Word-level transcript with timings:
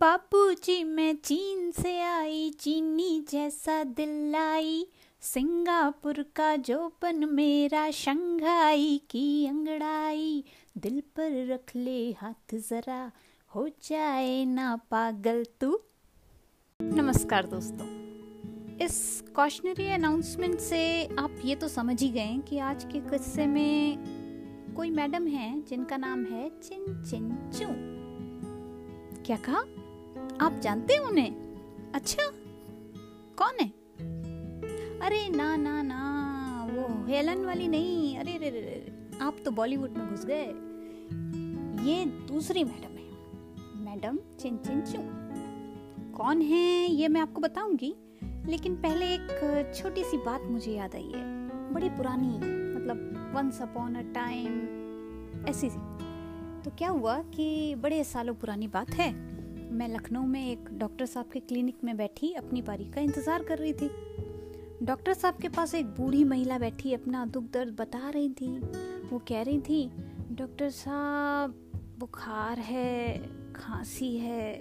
बाबूजी, 0.00 0.84
मैं 0.84 1.16
चीन 1.16 1.70
से 1.70 2.00
आई, 2.02 2.50
चीनी 2.50 3.24
जैसा 3.30 3.84
दिल 3.84 4.34
आई 4.34 4.86
सिंगापुर 5.20 6.22
का 6.36 6.56
जोपन 6.56 7.24
मेरा 7.32 7.90
शंघाई, 7.90 9.00
की 9.10 9.46
अंगड़ाई। 9.46 10.44
दिल 10.78 11.00
पर 11.00 11.46
रख 11.46 11.76
ले 11.76 12.12
हाथ 12.12 12.54
जरा, 12.54 13.12
हो 13.54 13.68
जाए 13.68 14.44
ना 14.44 14.76
पागल 14.76 15.44
तू। 15.60 15.80
नमस्कार 16.82 17.46
दोस्तों। 17.46 17.86
इस 18.76 19.24
कॉशनरी 19.36 19.90
अनाउंसमेंट 19.92 20.58
से 20.60 21.06
आप 21.18 21.42
ये 21.44 21.54
तो 21.54 21.68
समझ 21.68 22.02
ही 22.02 22.08
गए 22.08 22.38
कि 22.48 22.58
आज 22.58 22.84
के 22.84 23.00
किस्से 23.00 23.46
में 23.46 23.98
कोई 24.76 24.90
मैडम 24.90 25.26
है 25.26 25.62
जिनका 25.62 25.96
नाम 25.96 26.24
है 26.24 26.48
चिन 26.60 27.04
चिन 27.10 27.30
चू। 27.58 27.66
क्या 29.26 29.36
कहा? 29.36 29.64
आप 30.40 30.52
जानते 30.52 30.94
हैं 30.94 31.00
उन्हें? 31.00 31.34
अच्छा 31.94 32.30
कौन 33.38 33.60
है? 33.60 33.68
अरे, 34.98 35.28
ना 35.28 35.56
ना 35.56 35.82
ना, 35.82 36.68
वो 36.72 37.06
हेलन 37.06 37.44
वाली 37.44 37.68
नहीं। 37.68 38.18
अरे, 38.18 38.32
रे 38.32 38.50
रे 38.50 38.60
रे 38.60 38.92
आप 39.20 39.36
तो 39.44 39.50
बॉलीवुड 39.50 39.90
में 39.90 40.08
घुस 40.08 40.26
गए। 40.26 40.46
ये 41.90 42.04
दूसरी 42.04 42.64
मैडम 42.64 42.96
है। 42.96 43.10
मैडम 43.84 44.18
चिन 44.38 44.56
चिन, 44.56 44.80
चू। 44.80 44.98
कौन 46.16 46.42
है, 46.42 46.90
ये 46.90 47.08
मैं 47.08 47.20
आपको 47.20 47.40
बताऊँगी, 47.40 47.94
लेकिन 48.24 48.74
पहले 48.74 49.06
एक 49.06 49.72
छोटी 49.76 50.04
सी 50.04 50.16
बात 50.16 50.42
मुझे 50.42 50.72
याद 50.72 50.94
आई 50.94 51.12
है। 51.16 51.48
बड़ी 51.72 51.90
पुरानी 51.90 52.38
मतलब 52.74 53.32
वंस 53.36 53.62
अपॉन 53.62 53.94
अ 53.94 54.02
टाइम 54.02 54.48
ऐसी 55.48 55.70
सी। 55.70 55.78
तो 56.62 56.70
क्या 56.70 56.88
हुआ 56.88 57.22
कि 57.22 57.74
बड़े 57.74 58.04
सालों 58.04 58.34
पुरानी 58.34 58.68
बात 58.68 58.90
है? 58.90 59.37
मैं 59.70 59.88
लखनऊ 59.88 60.22
में 60.22 60.40
एक 60.42 60.68
डॉक्टर 60.78 61.06
साहब 61.06 61.28
के 61.32 61.40
क्लिनिक 61.40 61.82
में 61.84 61.96
बैठी 61.96 62.32
अपनी 62.34 62.62
बारी 62.62 62.84
का 62.84 63.00
इंतज़ार 63.00 63.42
कर 63.42 63.58
रही 63.58 63.72
थी। 63.72 63.88
डॉक्टर 64.82 65.14
साहब 65.14 65.36
के 65.36 65.48
पास 65.48 65.74
एक 65.74 65.86
बूढ़ी 65.96 66.22
महिला 66.24 66.58
बैठी 66.58 66.92
अपना 66.94 67.24
दुख 67.26 67.44
दर्द 67.52 67.74
बता 67.80 68.08
रही 68.08 68.28
थी। 68.30 68.48
वो 69.10 69.18
कह 69.28 69.42
रही 69.42 69.58
थी, 69.60 69.90
डॉक्टर 70.32 70.70
साहब, 70.70 71.54
बुखार 71.98 72.58
है, 72.58 73.18
खांसी 73.54 74.16
है, 74.16 74.54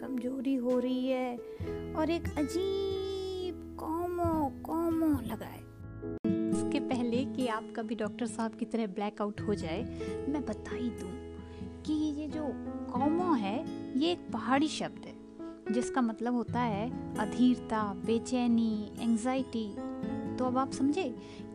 कमज़ोरी 0.00 0.54
हो 0.56 0.78
रही 0.78 1.06
है 1.06 1.36
और 1.96 2.10
एक 2.10 2.28
अजीब 2.38 3.76
कौमो 3.80 4.48
कौमो 4.62 5.12
लगाए 5.30 5.62
इसके 6.50 6.80
पहले 6.80 7.24
कि 7.26 7.46
आप 7.48 7.72
कभी 7.76 7.94
डॉक्टर 7.94 8.26
साहब 8.26 8.54
की 8.54 8.64
तरह 8.64 8.86
ब्लैकआउट 8.88 9.40
हो 9.40 9.54
जाए, 9.54 9.82
मैं 10.28 10.44
बता 10.44 10.76
ही 10.76 10.90
दूँ 10.90 11.12
कि 11.86 11.92
ये 12.20 12.28
जो 12.28 12.50
कौमो 12.92 13.32
है 13.34 13.58
ये 14.04 14.10
एक 14.12 14.26
पहाड़ी 14.32 14.66
शब्द 14.68 15.04
है, 15.06 15.14
जिसका 15.72 16.00
मतलब 16.02 16.34
होता 16.34 16.60
है 16.60 17.16
अधीरता, 17.16 17.82
बेचैनी 18.06 18.92
एंजाइटी 19.00 19.66
तो 20.36 20.44
अब 20.44 20.58
आप 20.58 20.72
समझे 20.72 21.04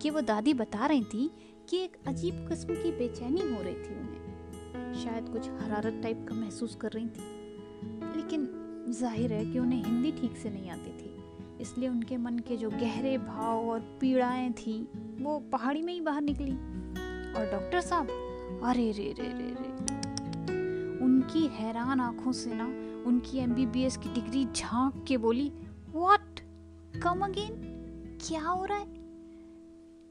कि 0.01 0.09
वो 0.09 0.21
दादी 0.21 0.53
बता 0.53 0.85
रही 0.85 1.03
थी 1.03 1.29
कि 1.69 1.77
एक 1.77 1.97
अजीब 2.07 2.47
किस्म 2.49 2.75
की 2.75 2.91
बेचैनी 2.91 3.41
हो 3.41 3.61
रही 3.61 3.73
थी 3.75 3.99
उन्हें। 3.99 4.93
शायद 5.03 5.29
कुछ 5.29 5.49
हरारत 5.49 5.99
टाइप 6.03 6.25
का 6.29 6.35
महसूस 6.35 6.75
कर 6.75 6.91
रही 6.91 7.07
थी। 7.07 8.17
लेकिन 8.17 8.49
ज़ाहिर 8.99 9.33
है 9.33 9.45
कि 9.45 9.59
उन्हें 9.59 9.83
हिंदी 9.85 10.11
ठीक 10.11 10.37
से 10.37 10.49
नहीं 10.49 10.69
आती 10.69 10.91
थी। 10.91 11.15
इसलिए 11.61 11.89
उनके 11.89 12.17
मन 12.17 12.39
के 12.39 12.57
जो 12.57 12.69
गहरे 12.69 13.17
भाव 13.17 13.69
और 13.69 13.79
पीड़ाएँ 14.01 14.51
थी, 14.53 14.81
वो 15.21 15.39
पहाड़ी 15.51 15.81
में 15.81 15.93
ही 15.93 16.01
बाहर 16.01 16.21
निकली। 16.21 16.51
और 16.51 17.51
डॉक्टर 17.51 17.81
साहब, 17.81 18.07
अरे 18.63 18.91
रे 18.91 19.13
रे 19.19 19.27
रे 19.27 19.53
रे। 19.53 19.68
उनकी 21.29 21.47
हैरान 21.47 21.99
आँखों 21.99 22.31
से 22.31 22.53
ना 22.53 22.65
उनकी 23.07 23.37
एमबीबीएस 23.37 23.97
की 23.97 24.09
डिग्री 24.13 24.45
झाँक 24.45 25.03
के 25.07 25.17
बोली 25.17 25.51
वॉट 25.91 26.39
कम 27.03 27.19
अगेन 27.25 27.61
क्या 28.21 28.41
हो 28.41 28.65
रहा 28.65 28.77
है? 28.77 28.87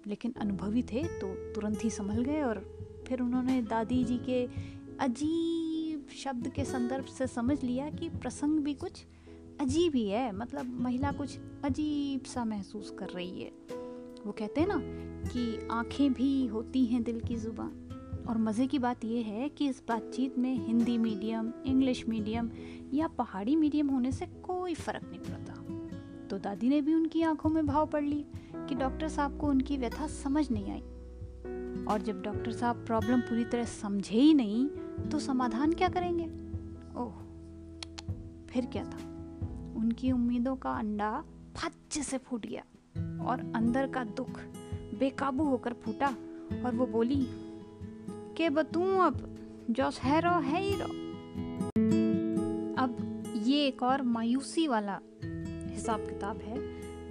लेकिन 0.07 0.35
अनुभवी 0.41 0.83
थे 0.83 1.03
तो 1.21 1.53
तुरंत 1.55 1.85
ही 1.85 1.91
संभल 1.91 2.23
गए 2.25 2.43
और 2.43 2.61
फिर 3.09 3.21
उन्होंने 3.21 3.63
दादी 3.63 4.05
जी 4.05 4.19
के 4.19 4.45
अजीब 5.01 6.07
शब्द 6.17 6.49
के 6.49 6.65
संदर्भ 6.65 7.05
से 7.05 7.27
समझ 7.27 7.63
लिया 7.65 7.91
कि 7.91 8.09
प्रसंग 8.09 8.61
भी 8.61 8.75
कुछ 8.75 9.05
अजीब 9.61 9.95
ही 9.95 10.09
है 10.09 10.33
मतलब 10.33 10.81
महिला 10.81 11.13
कुछ 11.13 11.39
अजीब 11.65 12.25
सा 12.25 12.45
महसूस 12.45 12.95
कर 12.99 13.09
रही 13.09 13.43
है। 13.43 13.53
वो 14.27 14.33
कहते 14.33 14.61
हैं 14.61 14.69
ना 14.69 14.81
कि 15.29 15.69
आँखें 15.71 16.13
भी 16.13 16.47
होती 16.47 16.87
हैं 16.87 17.03
दिल 17.03 17.21
की 17.21 17.37
ज़ुबान। 17.37 17.88
और 18.29 18.39
मज़े 18.39 18.67
की 18.67 18.79
बात 18.79 19.05
यह 19.05 19.27
है 19.27 19.49
कि 19.49 19.69
इस 19.69 19.83
बातचीत 19.89 20.39
में 20.39 20.67
हिंदी 20.67 20.99
मीडियम, 20.99 21.53
इंग्लिश 21.67 22.09
मीडियम 22.09 22.51
या 22.95 23.09
पहाड़ी 23.09 23.57
मीडियम 23.57 23.89
होने 23.89 24.13
से 24.13 24.27
कोई 24.27 24.75
फ़र्क 24.75 25.05
नहीं 25.05 25.21
पड़ता। 25.21 25.55
तो 26.29 26.39
दादी 26.39 26.69
ने 26.69 26.81
भी 26.81 26.95
उनकी 26.95 27.23
आँखों 27.23 27.51
में 27.51 27.67
भाव 27.67 27.87
पड़ 27.87 28.05
ली 28.05 28.25
कि 28.57 28.75
डॉक्टर 28.75 29.09
साहब 29.09 29.39
को 29.39 29.47
उनकी 29.47 29.77
व्यथा 29.77 30.07
समझ 30.07 30.51
नहीं 30.51 30.71
आई। 30.71 30.81
और 31.85 32.03
जब 32.03 32.23
डॉक्टर 32.23 32.53
साहब 32.53 32.85
प्रॉब्लम 32.87 33.21
पूरी 33.21 33.45
तरह 33.45 33.65
समझे 33.65 34.19
ही 34.19 34.35
नहीं 34.35 34.69
तो 35.11 35.19
समाधान 35.19 35.73
क्या 35.73 35.89
करेंगे? 35.89 36.25
ओह, 37.01 37.13
फिर 38.47 38.67
क्या 38.67 38.85
था? 38.85 38.99
उनकी 39.77 40.13
उम्मीदों 40.13 40.57
का 40.57 40.71
अंडा 40.71 41.25
फच 41.57 41.99
से 41.99 42.19
फूट 42.19 42.47
गया 42.47 42.63
और 43.25 43.53
अंदर 43.57 43.87
का 43.87 44.05
दुख 44.05 44.41
बेकाबू 44.99 45.45
होकर 45.45 45.73
फूटा 45.73 46.09
और 46.65 46.75
वो 46.75 46.87
बोली 46.87 47.27
के 48.39 48.49
बतू 48.51 48.81
अब, 48.99 49.37
जो 49.71 49.91
है 50.03 50.21
रो 50.21 50.41
है 50.41 50.73
अब 52.75 53.23
ये 53.45 53.67
एक 53.67 53.83
और 53.83 54.03
मायूसी 54.03 54.69
वाला 54.69 55.01
हिसाब 55.71 56.01
किताब 56.01 56.39
है, 56.39 56.57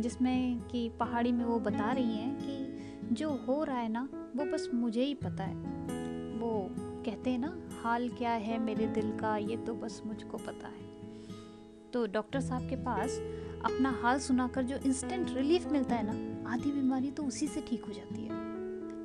जिसमें 0.02 0.60
कि 0.62 0.90
पहाड़ी 1.00 1.32
में 1.32 1.46
वो 1.46 1.60
बता 1.60 1.92
रही 1.92 2.18
हैं 2.18 2.38
कि 2.42 3.16
जो 3.16 3.30
हो 3.48 3.64
रहा 3.64 3.78
है 3.78 3.90
ना, 3.90 4.10
वो 4.36 4.46
बस 4.46 4.70
मुझे 4.74 5.04
ही 5.04 5.14
पता 5.14 5.44
है। 5.44 5.56
वो 6.40 6.70
कहते 7.06 7.30
हैं 7.30 7.40
ना, 7.40 7.58
हाल 7.84 8.10
क्या 8.10 8.32
है 8.32 8.60
मेरे 8.60 8.88
दिल 8.88 9.12
का, 9.18 9.38
ये 9.38 9.58
तो 9.58 9.74
बस 9.74 10.02
मुझको 10.06 10.38
पता 10.38 10.68
है। 10.68 10.86
तो 11.94 12.06
डॉक्टर 12.08 12.40
साहब 12.40 12.70
के 12.70 12.76
पास 12.76 13.20
अपना 13.66 14.00
हाल 14.04 14.20
सुनाकर 14.20 14.64
जो 14.64 14.78
इंस्टेंट 14.86 15.28
रिलीफ 15.30 15.68
मिलता 15.72 15.96
है 15.96 16.06
ना, 16.06 16.52
आधी 16.54 16.72
बीमारी 16.72 17.12
तो 17.12 17.24
उसी 17.24 17.48
से 17.48 17.62
ठीक 17.62 17.86
हो 17.86 17.94
जाती 17.94 18.24
है। 18.24 18.37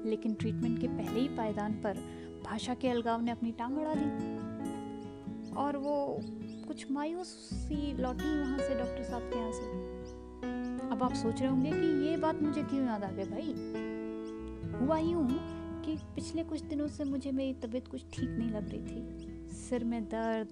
लेकिन 0.07 0.35
ट्रीटमेंट 0.35 0.81
के 0.81 0.89
पहले 0.89 1.21
ही 1.21 1.29
पायदान 1.29 1.73
पर 1.73 1.99
भाषा 2.45 2.75
के 2.75 2.89
अलगाव 2.89 3.21
ने 3.21 3.31
अपनी 3.31 3.53
टांग 3.53 3.79
अड़ा 3.79 3.95
दी। 3.95 4.43
और 5.53 5.77
वो 5.77 6.21
कुछ 6.69 6.91
मायूस 6.91 7.27
सी 7.53 7.97
लौटी 7.97 8.41
वहाँ 8.41 8.59
से 8.59 8.75
डॉक्टर 8.75 9.03
साहब 9.03 9.23
के 9.23 9.39
यहाँ 9.39 9.53
से। 9.53 10.91
अब 10.91 11.03
आप 11.03 11.15
सोच 11.15 11.41
रहे 11.41 11.51
होंगे 11.51 11.71
कि 11.71 12.09
ये 12.09 12.17
बात 12.17 12.43
मुझे 12.43 12.63
क्यों 12.63 12.87
याद 12.87 13.05
आ 13.05 13.11
गई 13.11 13.25
भाई? 13.25 13.55
हुआ 14.81 14.99
यूँ 14.99 15.29
कि 15.85 15.97
पिछले 15.97 16.43
कुछ 16.45 16.61
दिनों 16.61 16.89
से 16.89 17.05
मुझे 17.05 17.33
मेरी 17.33 17.55
तबीयत 17.55 17.89
कुछ 17.89 18.05
ठीक 18.13 18.29
नहीं 18.31 18.51
लग 18.51 18.69
रही 18.69 18.81
थी। 18.81 19.49
सिर 19.49 19.85
में 19.85 20.05
दर्द, 20.05 20.49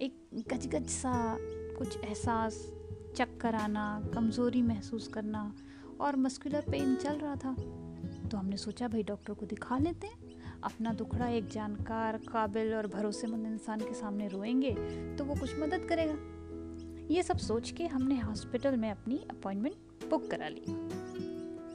एक 0.00 0.44
गजगज 0.52 0.88
सा 0.88 1.38
कुछ 1.78 1.96
एहसास, 1.96 2.72
चक्कर 3.16 3.54
आना, 3.54 4.10
कमज़ोरी 4.14 4.62
महसूस 4.62 5.08
करना 5.08 5.54
और 6.00 6.16
मस्कुलर 6.16 6.60
पेन 6.60 6.94
चल 6.94 7.12
रहा 7.12 7.36
था। 7.36 7.56
तो 8.28 8.38
हमने 8.38 8.56
सोचा, 8.56 8.88
भाई, 8.88 9.02
डॉक्टर 9.02 9.34
को 9.34 9.46
दिखा 9.46 9.78
लेते 9.78 10.06
हैं। 10.06 10.38
अपना 10.64 10.92
दुखड़ा 10.92 11.28
एक 11.28 11.48
जानकार, 11.48 12.16
काबिल 12.16 12.74
और 12.74 12.86
भरोसेमंद 12.86 13.46
इंसान 13.46 13.80
के 13.80 13.94
सामने 13.94 14.28
रोएँगे 14.28 14.72
तो 15.16 15.24
वो 15.24 15.34
कुछ 15.34 15.58
मदद 15.58 15.86
करेगा। 15.88 16.16
ये 17.14 17.22
सब 17.22 17.36
सोच 17.36 17.70
के 17.70 17.86
हमने 17.86 18.18
हॉस्पिटल 18.20 18.76
में 18.76 18.90
अपनी 18.90 19.16
अपॉइंटमेंट 19.30 20.10
बुक 20.10 20.30
करा 20.30 20.48
ली। 20.48 20.62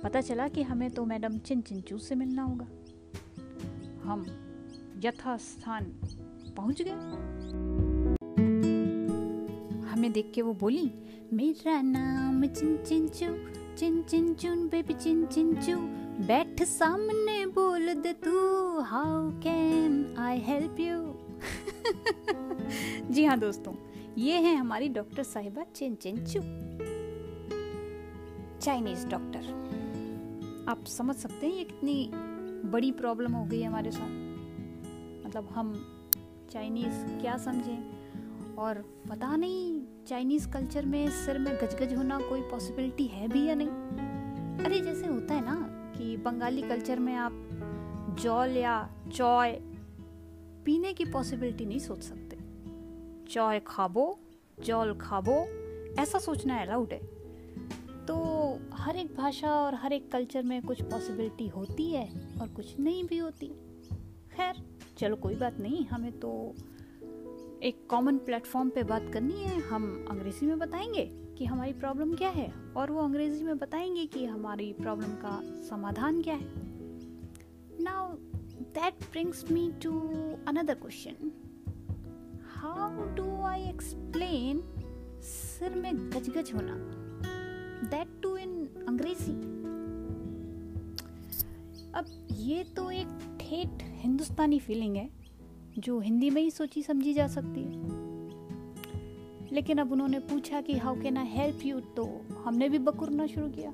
पता 0.04 0.22
चला 0.22 0.48
कि 0.48 0.62
हमें 0.62 0.90
तो 0.92 1.06
मैडम 1.06 1.38
चिन 1.38 1.62
चिंचू 1.62 1.98
से 1.98 2.16
मिलना 2.16 2.44
होगा। 2.44 2.68
हम 4.04 4.26
यथास्थान 5.06 5.86
पहुँच 6.58 6.82
गए। 6.82 6.92
हमें 9.88 10.12
देख 10.12 10.32
के 10.36 10.42
वो 10.42 10.54
बोली, 10.54 10.92
मेरा 11.34 11.82
नाम 11.82 12.46
चिन 12.46 12.78
चिंचू 12.78 13.36
चिन 13.76 14.02
चिन 14.02 14.34
चुन 14.34 14.68
बेबी 14.68 14.94
चिन 14.94 15.26
चिंचू 15.26 16.03
बैठ 16.20 16.62
सामने 16.64 17.46
बोल 17.46 17.94
दे 17.94 18.14
तू 18.14 18.80
how 18.80 19.30
can 19.42 20.16
I 20.20 20.40
help 20.40 20.80
you 20.80 20.98
जी 23.14 23.26
हाँ 23.26 23.40
दोस्तों, 23.40 23.74
ये 24.18 24.38
है 24.38 24.56
हमारी 24.56 24.90
डॉक्टर 24.90 25.24
साहिबा 25.24 25.64
चिन 25.76 25.96
चिन 25.96 26.26
चू। 26.26 26.40
Chinese 28.60 29.08
doctor. 29.08 29.52
आप 30.70 30.84
समझ 30.86 31.16
सकते 31.16 31.48
हैं 31.48 31.54
ये 31.54 31.64
कितनी 31.64 32.12
बड़ी 32.70 32.92
प्रॉब्लम 32.92 33.34
हो 33.34 33.46
गई 33.46 33.64
हमारे 33.64 33.92
साथ। 33.92 35.26
मतलब 35.26 35.50
हम 35.56 35.74
चाइनीज़ 36.52 37.22
क्या 37.22 37.38
समझें? 37.38 38.56
और 38.56 38.86
पता 39.10 39.36
नहीं, 39.36 39.82
चाइनीज़ 40.08 40.50
कल्चर 40.50 40.86
में 40.86 41.10
सिर 41.10 41.40
में 41.40 41.56
गजगज 41.56 41.94
होना 41.94 42.20
कोई 42.20 42.42
पॉसिबिलिटी 42.42 43.06
है 43.06 43.28
भी 43.28 43.46
या 43.46 43.56
नहीं? 43.56 44.66
अरे 44.66 44.82
जैसे 44.82 45.08
होता 45.08 45.34
है 45.34 45.42
ना 45.46 45.80
कि 45.98 46.18
बंगाली 46.18 46.62
कल्चर 46.62 47.00
में 47.00 47.16
आप 47.16 47.50
जॉल 48.20 48.58
या 48.58 48.90
चॉय 49.16 49.52
पीने 50.66 50.94
की 50.94 51.06
पॉसिबिलिटी 51.06 51.66
नहीं 51.66 51.80
सोच 51.80 52.02
सकते। 52.02 52.38
चाय 53.34 53.62
खाबो, 53.68 54.20
जल 54.60 54.98
खाबो, 55.02 55.46
ऐसा 56.02 56.20
सोचना 56.20 56.62
अलाउड 56.62 56.92
है। 56.92 57.00
तो 58.06 58.58
हर 58.74 58.96
एक 58.96 59.16
भाषा 59.16 59.52
और 59.52 59.76
हर 59.76 59.94
एक 59.94 60.12
कल्चर 60.12 60.44
में 60.44 60.62
कुछ 60.62 60.82
पॉसिबिलिटी 60.82 61.48
होती 61.48 61.92
है 61.92 62.36
और 62.42 62.48
कुछ 62.48 62.80
नहीं 62.80 63.04
भी 63.04 63.18
होती। 63.18 63.48
खैर, 64.32 64.56
चलो 64.98 65.16
कोई 65.16 65.36
बात 65.36 65.60
नहीं, 65.60 65.86
हमें 65.86 66.20
तो 66.20 66.54
एक 67.64 67.86
कॉमन 67.90 68.18
प्लेटफॉर्म 68.18 68.70
पे 68.70 68.84
बात 68.84 69.06
करनी 69.14 69.34
है, 69.34 69.60
हम 69.60 69.84
अंग्रेज़ी 70.12 70.48
में 70.48 70.60
बताएँगे 70.60 71.04
कि 71.38 71.46
हमारी 71.46 71.74
प्रॉब्लम 71.74 72.14
क्या 72.16 72.30
है 72.30 72.52
और 72.78 72.92
वो 72.92 73.02
अंग्रेज़ी 73.02 73.44
में 73.44 73.58
बताएँगे 73.58 74.06
कि 74.06 74.26
हमारी 74.26 74.72
प्रॉब्लम 74.74 75.14
का 75.16 75.40
समाधान 75.70 76.22
क्या 76.22 76.36
है। 76.36 76.48
Now 77.84 78.12
that 78.76 78.94
brings 79.12 79.46
me 79.52 79.72
to 79.84 79.92
another 80.48 80.74
question 80.74 81.32
how 82.56 83.06
do 83.16 83.42
I 83.44 83.64
explain 83.64 84.62
सिर 85.24 85.76
में 85.76 86.12
गजगज 86.12 86.54
होना? 86.54 86.76
दैट 87.90 88.22
टू 88.24 88.36
इन 88.38 88.66
अंग्रेज़ी। 88.88 89.34
अब 91.92 92.28
ये 92.32 92.64
तो 92.64 92.92
एक 92.92 93.38
ठेठ 93.42 93.84
हिंदुस्तानी 93.84 94.60
फीलिंग 94.60 94.96
है। 94.96 95.23
जो 95.80 96.00
हिंदी 96.00 96.30
में 96.30 96.42
ही 96.42 96.52
सोची 96.52 96.82
समझी 96.84 97.14
जा 97.14 97.28
सकती 97.28 97.62
है। 97.62 98.02
लेकिन 99.52 99.78
अब 99.78 99.92
उन्होंने 99.92 100.20
पूछा 100.20 100.62
कि 100.62 100.78
how 100.78 101.02
can 101.02 101.18
I 101.18 101.28
help 101.28 101.66
you 101.66 101.80
तो 101.80 102.06
हमने 102.44 102.70
भी 102.70 102.80
बकुरना 102.80 103.28
शुरू 103.28 103.48
किया। 103.50 103.70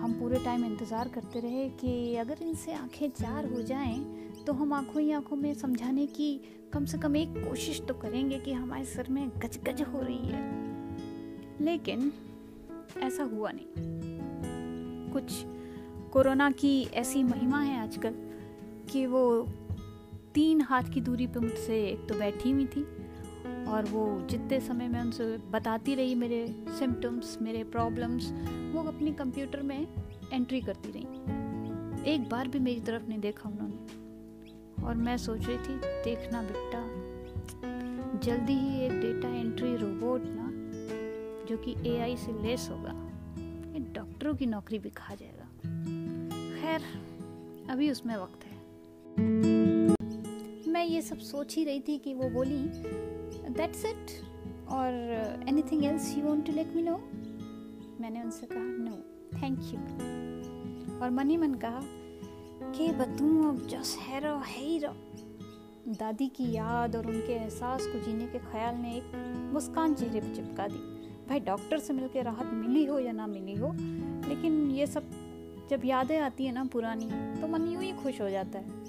हम 0.00 0.16
पूरे 0.20 0.38
टाइम 0.44 0.64
इंतज़ार 0.64 1.08
करते 1.08 1.40
रहे 1.40 1.68
कि 1.70 2.16
अगर 2.16 2.42
इनसे 2.42 2.72
आँखें 2.72 3.08
चार 3.10 3.46
हो 3.46 3.62
जाएँ 3.62 3.98
तो 4.46 4.52
हम 4.52 4.72
आँखों 4.72 5.02
ही 5.02 5.12
आँखों 5.12 5.36
में 5.36 5.54
समझाने 5.54 6.06
की 6.06 6.40
कम 6.72 6.84
से 6.84 6.98
कम 6.98 7.16
एक 7.16 7.28
कोशिश 7.48 7.80
तो 7.88 7.94
करेंगे 7.94 8.38
कि 8.38 8.52
हमारे 8.52 8.84
सर 8.84 9.10
में 9.10 9.28
गजगज 9.28 9.82
हो 9.82 10.00
रही 10.00 10.28
है। 10.28 10.42
लेकिन 11.60 12.12
ऐसा 13.02 13.22
हुआ 13.22 13.50
नहीं। 13.50 15.12
कुछ 15.12 15.32
कोरोना 16.12 16.50
की 16.50 16.82
ऐसी 16.94 17.22
महिमा 17.22 17.60
है 17.60 17.78
आजकल 17.82 18.14
कि 18.92 19.06
वो 19.06 19.48
तीन 20.34 20.60
हाथ 20.60 20.82
की 20.82 21.00
दूरी 21.00 21.26
पे 21.26 21.40
मुझसे 21.40 21.84
एक 21.86 22.08
तो 22.08 22.14
बैठी 22.14 22.50
हुई 22.50 22.66
थी 22.66 22.82
और 23.64 23.84
वो 23.84 24.26
जितने 24.30 24.60
समय 24.60 24.88
मैं 24.88 25.00
उनसे 25.00 25.38
बताती 25.38 25.94
रही 25.94 26.14
मेरे 26.14 26.64
सिम्टम्स 26.68 27.38
मेरे 27.42 27.64
प्रॉब्लम्स 27.64 28.32
वो 28.74 28.82
अपने 28.82 29.12
कंप्यूटर 29.12 29.62
में 29.62 29.88
एंट्री 30.32 30.60
करती 30.60 30.90
रही। 30.90 31.04
एक 32.14 32.28
बार 32.28 32.48
भी 32.48 32.58
मेरी 32.58 32.80
तरफ़ 32.80 33.02
नहीं 33.08 33.18
देखा 33.18 33.48
उन्होंने। 33.48 34.04
और 34.84 34.94
मैं 34.94 35.16
सोच 35.16 35.46
रही 35.46 35.58
थी, 35.58 35.76
देखना 35.78 36.42
बेटा, 36.42 36.80
जल्दी 38.18 38.52
ही 38.52 38.80
एक 38.80 39.00
डेटा 39.00 39.28
एंट्री 39.28 39.76
रोबोट 39.76 40.22
ना, 40.24 40.50
जो 41.46 41.56
कि 41.56 41.94
एआई 41.94 42.16
से 42.16 42.42
लेस 42.42 42.68
होगा, 42.70 43.10
ये 43.72 43.80
डॉक्टरों 43.92 44.34
की 44.34 44.46
नौकरी 44.46 44.78
भी 44.78 44.90
खा 44.90 45.14
जाएगा। 45.14 45.48
खैर, 46.60 46.80
अभी 47.70 47.90
उसमें 47.90 48.16
वक्त 48.16 48.44
है। 48.44 49.53
ये 50.84 51.02
सब 51.02 51.18
सोच 51.18 51.56
ही 51.56 51.64
रही 51.64 51.80
थी 51.80 51.98
कि 51.98 52.14
वो 52.14 52.28
बोली 52.30 52.58
दैट्स 53.50 53.84
इट 53.84 54.12
और 54.68 54.92
anything 55.48 55.84
else 55.84 56.16
you 56.18 56.24
want 56.24 56.46
to 56.46 56.52
let 56.52 56.76
me 56.76 56.82
know 56.82 56.96
मैंने 58.00 58.22
उनसे 58.22 58.46
कहा 58.46 58.62
नो 58.62 58.96
थैंक 59.42 59.58
यू 59.64 61.00
और 61.00 61.10
मन 61.10 61.36
मन 61.38 61.54
कहा, 61.54 61.80
कि 62.72 62.88
बतू 62.92 63.48
अब 63.48 63.66
जस 63.66 63.96
है 64.00 64.20
रो 64.20 64.36
है 64.36 64.64
ही 64.64 64.78
रो 64.78 64.92
दादी 65.88 66.28
की 66.28 66.52
याद 66.52 66.96
और 66.96 67.06
उनके 67.06 67.32
एहसास 67.32 67.86
को 67.86 67.98
जीने 67.98 68.26
के 68.26 68.38
ख्याल 68.38 68.74
ने 68.74 68.96
एक 68.96 69.12
मुस्कान 69.52 69.94
चेहरे 69.94 70.20
पर 70.20 70.34
चिपका 70.34 70.66
दी। 70.68 70.78
भाई, 71.28 71.40
डॉक्टर 71.40 71.78
से 71.78 71.92
मिलकर 71.92 72.24
राहत 72.24 72.50
मिली 72.52 72.84
हो 72.84 72.98
या 72.98 73.12
ना 73.12 73.26
मिली 73.26 73.54
हो, 73.54 73.72
लेकिन 74.28 74.70
ये 74.70 74.86
सब 74.86 75.10
जब 75.70 75.84
यादें 75.84 76.18
आती 76.18 76.46
है 76.46 76.52
ना 76.52 76.64
पुरानी 76.64 77.06
तो 77.40 77.48
मन 77.48 77.66
यूँ 77.66 77.82
ही 77.82 77.92
खुश 77.92 78.20
हो 78.20 78.30
जाता 78.30 78.58
है। 78.58 78.83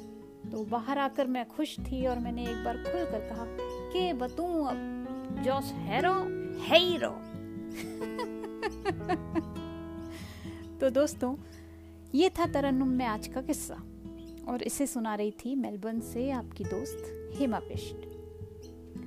तो 0.56 0.64
बाहर 0.64 0.98
आकर 0.98 1.28
मैं 1.28 1.48
खुश 1.48 1.80
थी 1.80 2.06
और 2.06 2.20
मैंने 2.20 2.48
एक 2.48 2.64
बार 2.64 2.78
खुल 2.78 2.86
कर 2.86 3.02
कहा, 3.02 3.46
कि 3.94 4.14
बतू 4.14 4.44
अब 4.44 5.72
हैरो 5.76 6.14
है 6.62 6.98
रो 6.98 7.10
तो 10.80 10.90
दोस्तों, 10.90 11.36
ये 12.16 12.30
था 12.30 12.46
तरन्नुम 12.46 12.88
में 12.88 13.06
आज 13.06 13.28
का 13.28 13.42
किस्सा 13.42 13.84
और 14.48 14.64
इसे 14.64 14.88
सुना 14.88 15.16
रही 15.16 15.32
थी 15.32 15.56
मेलबर्न 15.56 16.00
से 16.00 16.32
आपकी 16.32 16.64
दोस्त 16.64 17.30
हेमा 17.40 17.60
पिष्ट 17.60 17.96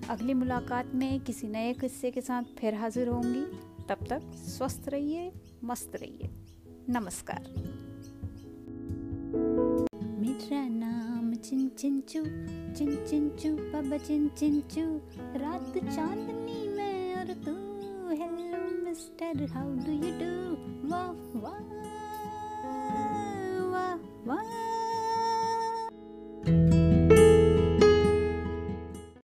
अगली 0.08 0.34
मुलाकात 0.34 0.94
में 0.94 1.20
किसी 1.20 1.48
नए 1.48 1.72
किस्से 1.72 2.10
के 2.10 2.20
साथ 2.20 2.42
फिर 2.42 2.74
हाजिर 2.74 3.08
होंगी। 3.08 3.58
तब 3.88 4.06
तक 4.10 4.22
स्वस्थ 4.34 4.84
रहिए, 4.88 5.32
मस्त 5.64 5.92
रहिए। 5.96 6.30
नमस्कार। 6.88 7.54
मेरा 10.20 10.97
नाम 11.50 11.68
चिन 11.80 12.00
चू 12.10 12.20
चिन 12.78 12.90
चिंचू 13.08 13.50
बाबा 13.72 13.96
चिन 14.06 14.28
चिंचू 14.38 14.84
रात 15.42 15.72
चांदनी 15.94 16.58
में 16.76 17.16
और 17.20 17.32
तू 17.46 17.54
hello 18.20 18.60
mister 18.84 19.44
how 19.54 19.74
do 19.86 19.92
you 19.92 20.12
do 20.22 20.30
वाह 20.90 21.10
वाह 21.44 21.60
वाह 23.72 23.94
वाह। 24.28 24.57